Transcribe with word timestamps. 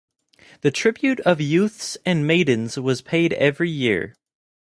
The 0.61 0.71
tribute 0.71 1.19
of 1.19 1.39
youths 1.39 1.95
and 2.07 2.25
maidens 2.25 2.75
was 2.75 3.03
paid 3.03 3.33
every 3.33 3.69
year. 3.69 4.15